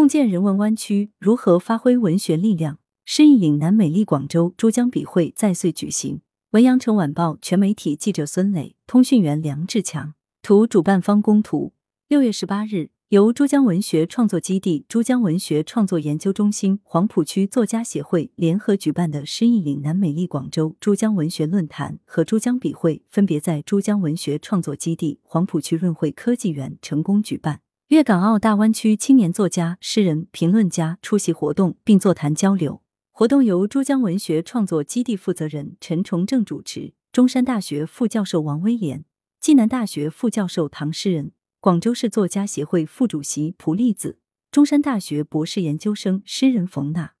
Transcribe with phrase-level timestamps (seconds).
[0.00, 2.78] 共建人文湾区，如何发挥文学力量？
[3.04, 6.22] 诗意岭南美丽广州珠江笔会再岁举行。
[6.52, 10.14] 文阳城晚报全媒体记者孙磊，通讯员梁志强。
[10.40, 11.74] 图主办方供图。
[12.08, 27.60] 六月十八日，由珠江文学创作基地、珠江文学创作研究中心、黄浦区作家协会联合举办的诗意岭南美丽广州珠江文学论坛和珠江笔会，分别在珠江文学创作基地、黄浦区润汇科技园成功举办。
[27.90, 32.82] 粤港澳大湾区青年作家、诗人、评论家出席活动并座谈交流。
[33.10, 39.04] 活动由珠江文学创作基地负责人陈崇正主持，中山大学副教授王威廉、
[39.40, 44.20] 暨南大学副教授唐诗人、广州市作家协会副主席蒲栗子、
[44.52, 47.14] 中山大学博士研究生诗人冯娜、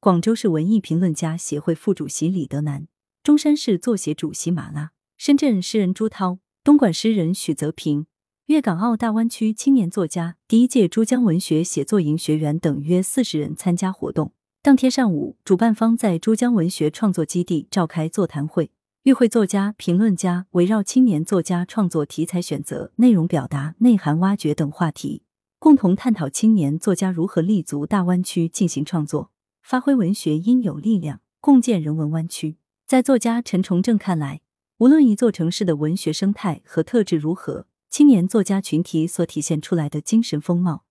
[0.00, 2.88] 广州市文艺评论家协会副主席李德南、
[3.22, 8.06] 中山市作协主席马拉、深圳诗人朱涛、东莞诗人许泽平。
[8.50, 14.32] 粤港澳大湾区青年作家第一届珠江文学写作营学员等约四十人参加活动。
[14.60, 18.72] 当天上午，主办方在珠江文学创作基地召开座谈会，
[19.04, 25.22] 与会作家、评论家围绕青年作家创作题材选择、内容表达、内涵挖掘等话题，
[25.60, 29.30] 共同探讨青年作家如何立足大湾区进行创作，
[29.62, 32.56] 发挥文学应有力量，共建人文湾区。
[32.84, 34.40] 在作家陈崇正看来，
[34.78, 37.68] 无论一座城市的文学生态和特质如何。
[37.90, 40.84] 青年作家群体所体现出来的精神风貌，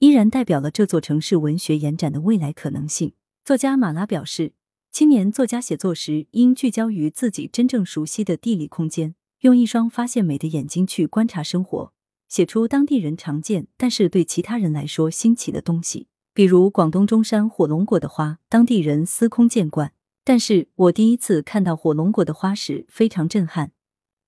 [0.00, 3.14] 依然代表了这座城市文学延展的未来可能性。
[3.42, 4.52] 作家马拉表示，
[4.90, 11.94] 青年作家写作时应聚焦于自己真正熟悉的地理空间，用一双发现美的眼睛去观察生活，
[12.28, 16.08] 写出当地人常见但是对其他人来说新奇的东西。
[16.34, 23.72] 比如广东中山火龙果的花，当地人司空见惯，但是我第一次看到火龙果的花时非常震撼，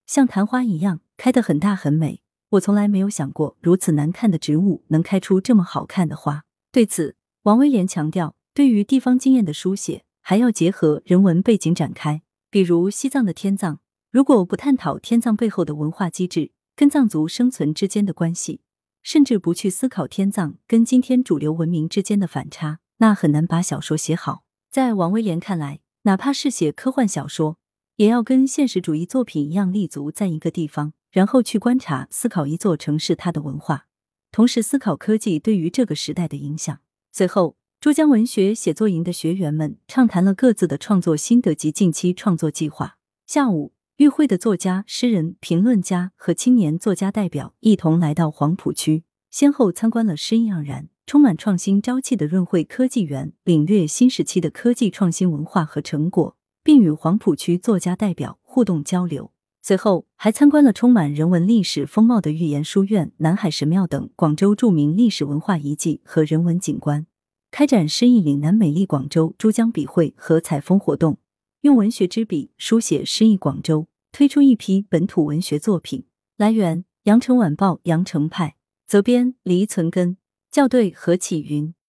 [0.06, 1.00] 像昙花一样。
[1.16, 6.42] 开得很大很美，我从来没有想过如此难看的植物能开出这么好看的花。
[6.72, 12.22] 对此，王威廉强调，对于地方经验的书写，还要结合人文背景展开。
[12.50, 13.78] 比如西藏的天葬，
[14.10, 18.62] 如果不探讨天葬背后的文化机制跟藏族生存之间的关系，
[19.04, 24.42] 甚至不去思考天葬跟今天主流文明之间的反差，那很难把小说写好。
[24.68, 27.58] 在王威廉看来，哪怕是写科幻小说，
[27.96, 30.92] 也要跟现实主义作品一样立足在一个地方。
[31.10, 33.86] 然后去观察、思考一座城市它的文化，
[34.32, 36.80] 同时思考科技对于这个时代的影响。
[37.12, 42.96] 随后，珠江文学写作营的学员们畅谈了各自的创作心得及近期创作计划。
[43.28, 59.30] 下午，与会的作家、诗人、评论家和青年作家代表一同来到黄浦区，先后参观了诗意盎然、充满创新朝气的润汇科技园，领略新时期的科技创新文化和成果，并与黄浦区作家代表互动交流。
[59.62, 67.06] 随后还参观了充满人文历史风貌的预言书院、南海神庙等广州著名历史文化遗迹和人文景观，
[67.50, 71.18] 开展诗意岭南美丽广州珠江笔会和采风活动，
[71.60, 76.04] 用文学之笔书写诗意广州，推出一批本土文学作品。
[76.36, 80.16] 来源：羊城晚报羊城派，责编：黎存根，
[80.50, 81.74] 校对：何启云。